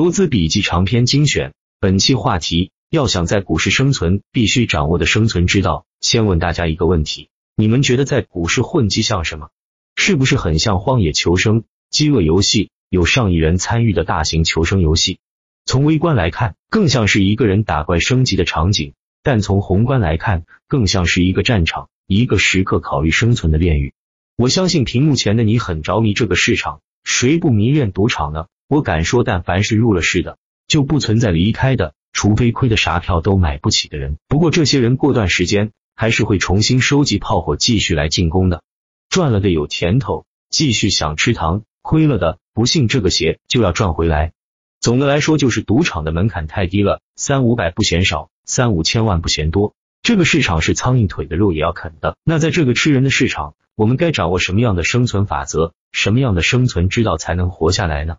[0.00, 5.84] 投资笔记长篇精选，本期话题：要想在股市生存，必须掌握的生存之道。
[6.00, 9.50] 先问大家一个问题：你们觉得在股市混迹像什么？
[9.96, 12.70] 是不是很像荒野求生、饥饿游戏？
[12.88, 15.18] 有上亿人参与的大型求生游戏？
[15.66, 18.92] 从微观来看，更像是一个人打怪升级的场景；
[19.22, 23.92] 但从宏观来看，更像是一个战场，一个时刻考虑生存的炼狱。
[24.36, 28.46] 我相信屏幕前的你很着迷这个市场，谁不迷恋赌场呢？
[28.70, 34.16] 我敢说，但凡是入了市的，就不存在离开的，除非亏的啥票都买不起的人。
[34.28, 38.62] 不过这些人过段时间还是会重新收集炮火，继续来进攻的。
[39.08, 44.34] 赚了的有甜头，继续想吃糖；亏了的，不信这个邪就要赚回来。
[44.78, 49.74] 总的来说，就是赌场的门槛太低了，三五百不嫌少，三五千万不嫌多。
[50.00, 52.16] 这个市场是苍蝇腿的肉也要啃的。
[52.22, 55.74] 那在这个吃人的市场，我们该掌握什么样的生存法则？
[55.90, 58.18] 什么样的生存之道才能活下来呢？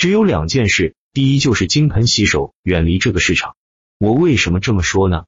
[0.00, 3.54] 只有两件事，第一就是金盆洗手，远离这个市场。
[3.98, 5.24] 我为什么这么说呢？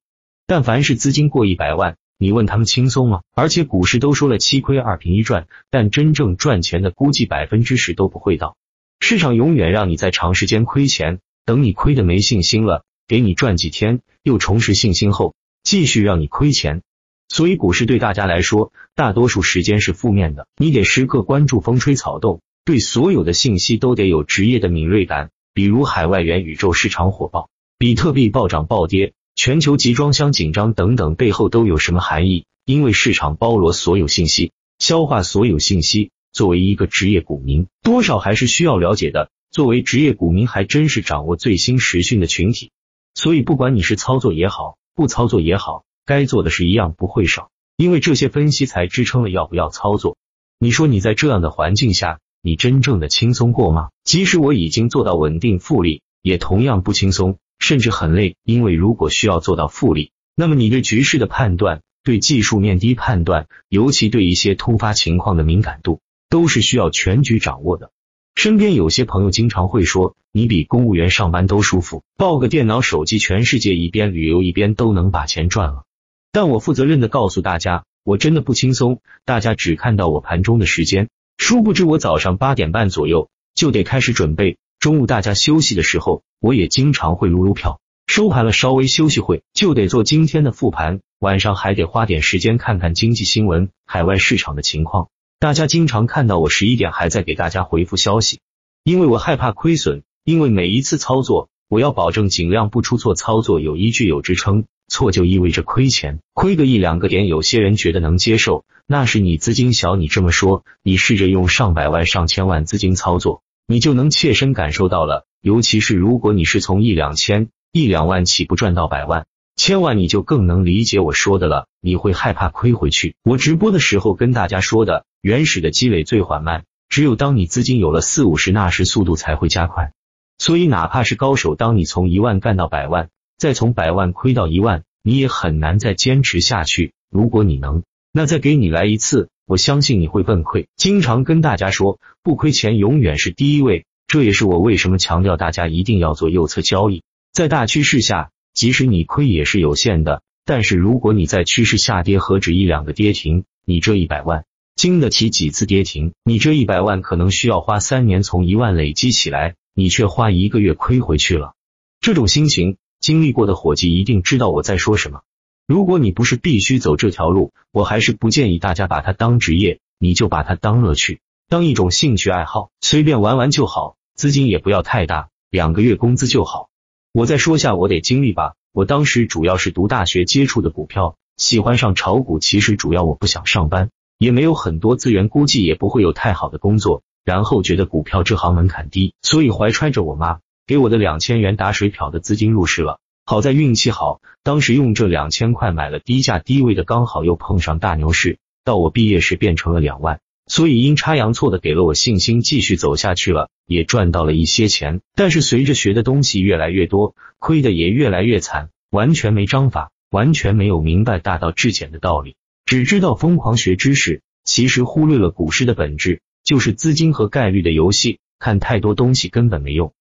[0.47, 3.21] 但凡是资金过一百万，你问他们轻松吗？
[3.35, 8.57] 而且股市都说了七亏二平一赚，但真正赚钱的估计百分之十都不会到。
[8.99, 16.81] 市场永远让你在长时间亏钱，等你亏的没信心了，给你赚几天，又重拾信心后，继续让你亏钱。
[17.29, 22.41] 所以股市对大家来说，大多数时间是负面的，你得时刻关注风吹草动。
[22.65, 32.45] 对所有的信息都得有职业的敏锐感，比如海外元宇宙市场火爆、比特币暴涨暴跌、全球集装箱紧张等等，背后都有什么含义？
[32.65, 39.31] 因为市场包罗所有信息，消化所有信息，作为一个职业股民，多少还是需要了解的。
[39.51, 42.71] 作为职业股民，还真是掌握最新时讯的群体。
[43.15, 50.17] 所以，不管你是操作也好，不操作也好，该做的事一样不会少，因为这些分析才支撑了要不要操作。
[50.61, 52.21] 你说你在这样的环境下？
[52.45, 53.91] 你真正的轻松过吗？
[54.03, 58.35] 即使我已经做到稳定复利，也同样不轻松，甚至很累。
[58.43, 67.93] 因为如果需要做到复利，那么你对局势的判断、对技术面低判断，尤其对一些突发情况的敏感度，都是需要全局掌握的。
[68.35, 75.85] 身边有些朋友经常会说，你比公务员上班都舒服，抱个电脑、手机，全世界一边旅游一边都能把钱赚了。
[76.33, 79.01] 但我负责任的告诉大家，我真的不轻松。
[79.25, 81.09] 大家只看到我盘中的时间。
[81.39, 84.59] 殊不知，我早上八点半左右就得开始准备。
[84.79, 87.81] 中午大家休息的时候，我也经常会撸撸票。
[88.07, 91.01] 收盘了，稍微休息会，就得做今天的复盘。
[91.19, 95.09] 晚上还得花点时间看看经济新闻、海外市场的情况。
[95.39, 98.41] 大家经常看到我十一点还在给大家回复消息，
[98.85, 100.03] 因为我害怕亏损。
[100.25, 104.67] 因为每一次操作，我要保证尽量不出错，操作有依据、有支撑。
[104.93, 109.97] 错就意味着亏钱，亏个一两个点，有些人觉得能接受，那是你资金小。
[109.97, 115.25] 你这么说，你试着用上百万、上千万资金操作，你就能切身感受到了。
[115.41, 119.25] 尤其是如果你是从一两千、一两万起步赚到百万、
[119.57, 121.69] 千万，你就更能理解我说的了。
[121.81, 123.17] 你会害怕亏回去。
[123.25, 129.95] 我直播的时候跟大家说的，原始的积累最缓慢，只有当你资金有了四五十，那时速度才会加快。
[130.37, 133.09] 所以哪怕是高手，当你从一万干到百万。
[133.39, 136.93] 再从百万亏到一万，你也很难再坚持下去。
[137.11, 137.83] 如果你能，
[138.13, 140.67] 那再给你来一次，我相信你会崩溃。
[140.77, 147.03] 经常跟大家说，不亏钱永远是第一位，这也是我为什么强调大家一定要做右侧交易。
[147.33, 154.45] 在大趋势下，即使你亏也是有限的，但是如果你在趋势下跌，何止一两个跌停，你这一百万
[154.77, 156.13] 经得起几次跌停？
[156.25, 161.55] 你这一百万可能需要花三年从一万累积起来，你却花一个月亏回去了，
[162.01, 162.77] 这种心情。
[163.03, 165.23] 经历过的伙计一定知道我在说什么。
[165.67, 176.69] 如果你不是必须走这条路，我还是不建议大家把它当职业，你就把它当乐趣，当一种兴趣爱好，随便玩玩就好，资金也不要太大，两个月工资就好。
[177.13, 178.55] 我再说下我得经历吧。
[178.73, 187.03] 我当时主要是读大学接触的股票，喜欢上炒股，其实主要我不想上班，也没有很多资源，估计也不会有太好的工作。
[187.25, 190.39] 然后觉得股票这行门槛低，所以怀揣着我妈。
[190.73, 205.03] 给我的两千元打水漂的资金入市了，好在运气好，当时用这两千块买了低价低位的，刚好又碰上大牛市，到我毕业时变成了两万，所以阴差阳错的给了我信心，继续走下去了，也赚到了一些钱。
[205.15, 212.35] 但是随着学的东西越来越多，亏的也越来越惨，完全没章法，完全没有明白大道至简的道理，
[212.65, 219.93] 只知道疯狂学知识，其实忽略了股市的本质，就是资金和概率的游戏，看太多东西根本没用。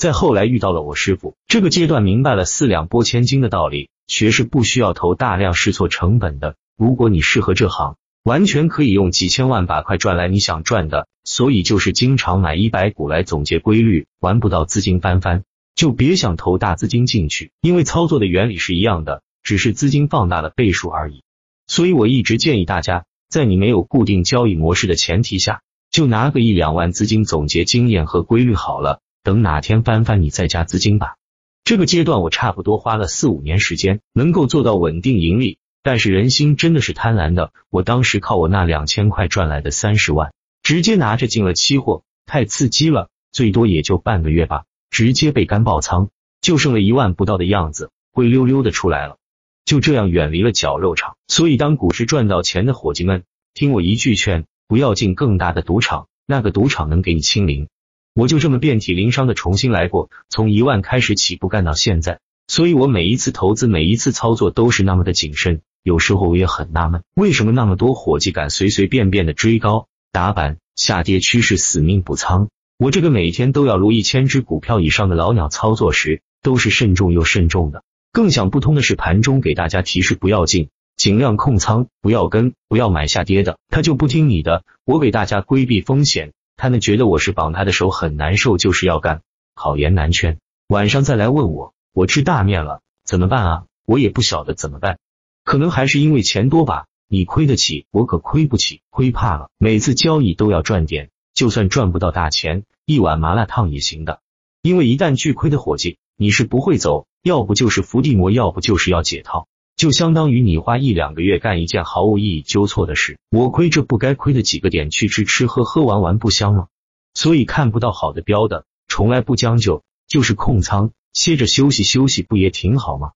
[0.00, 3.90] 再后来遇到了我师傅，这个阶段明白了四两拨千斤的道理。
[4.06, 11.06] 学是不需要投大量试错成本的，如果你适合这行，完全可以用几千万把块赚来你想赚的。
[11.22, 15.42] 所以就是经常买一百股来总结规律，玩不到资金翻番，
[15.74, 21.24] 就别想投大资金进去，因为操作的原理是一样的，只是资金放大了倍数而已。
[21.66, 25.60] 所以我一直建议大家，在你没有固定交易模式的前提下，
[25.90, 31.16] 就拿个一两万资金总结经验和规律好了，等哪天翻番你再加资金吧。
[31.64, 35.58] 这个阶段我差不多花了四五年时间，能够做到稳定盈利。
[35.82, 40.32] 但是人心真的是贪婪的，我当时靠我那两千块赚来的三十万，
[40.62, 46.10] 直接拿着进了期货，太刺激了，最多也就半个月吧，直接被干爆仓，
[46.42, 49.16] 就剩了一万不到的样子，灰溜溜的出来了，
[49.64, 51.16] 就这样远离了绞肉场。
[51.28, 53.24] 所以当股市赚到钱的伙计们，
[53.54, 57.68] 听我一句劝，不要进更大的赌场，那个赌场能给你清零。
[58.14, 65.60] 我就这么遍体鳞伤的重新来过，从一万开始起步干到现在，所以我每一次投资，每一次操作都是那么的谨慎。
[65.82, 72.48] 有时候我也很纳闷，为什么那么多伙计敢随随便便的追高打板，下跌趋势死命补仓？
[72.78, 77.82] 我这个每天都要撸一千只股票以上的老鸟操作时，都是慎重又慎重的。
[78.12, 84.64] 更想不通的是，盘中给大家提示不要进，尽量控仓，不要跟，不要买下跌的，他就不听你的。
[84.84, 89.22] 我给大家规避风险，他们觉得我是绑他的手很难受，就是要干，
[89.54, 90.38] 好言难劝。
[90.68, 93.64] 晚上再来问我，我吃大面了，怎么办啊？
[93.86, 94.98] 我也不晓得怎么办。
[95.42, 99.48] 可能还是因为钱多吧，你亏得起，我可亏不起，亏怕了。
[99.56, 104.20] 每次交易都要赚点，就算赚不到大钱，一碗麻辣烫也行的。
[104.60, 109.48] 因为一旦巨亏的伙计，你是不会走，要不就是伏地魔，要不就是要解套，
[109.80, 113.18] 就相当于你花一两个月干一件毫无意义纠错的事。
[113.30, 116.66] 我亏这不该亏的几个点去吃吃喝喝玩玩不香吗？
[117.14, 123.12] 所以看不到好的标的，从来不将就，就是控仓，歇着休息休息，不也挺好吗？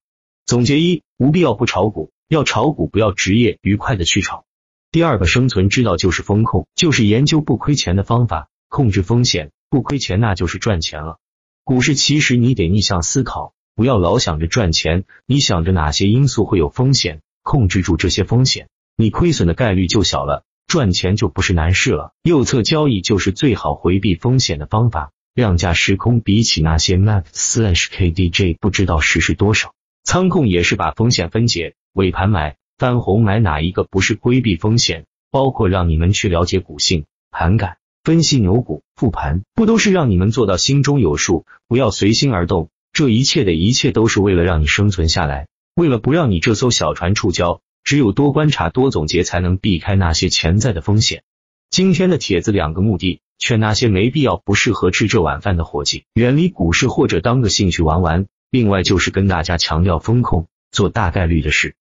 [0.47, 2.09] 总结一，无必要不炒股。
[2.29, 4.45] 要炒股，不要职业愉快的去炒。
[4.89, 11.19] 第二个生存之道就是风控，就是研究不亏钱的方法，控制风险，不亏钱那就是赚钱了。
[11.63, 22.13] 股市其实你得逆向思考，不要老想着赚钱，你想着哪些因素会有风险，控制住这些风险，你亏损的概率就小了，赚钱就不是难事了。
[22.23, 29.73] 右侧交易就是最好回避风险的方法，量价时空比起那些 MACD slash KDJ 不知道实是多少。
[30.05, 31.75] 仓控也是把风险分解。
[31.91, 35.05] 尾盘买翻红买哪一个不是规避风险？
[35.31, 42.69] 包括让你们去了解股性、盘感、分析牛股、复盘，不都是让你们做到心中有数，不要随心而动？
[42.95, 47.59] 这一切的一切都是为了让你生存下来，为了不让你这艘小船触礁。
[47.83, 51.21] 只有多观察、多总结，才能避开那些潜在的风险。
[51.69, 60.47] 今天的帖子两个目的：劝那些没必要、不适合吃这碗饭的伙计远离股市，或者当个兴趣玩玩；另外就是跟大家强调风控。
[60.71, 61.75] 做大概率的事。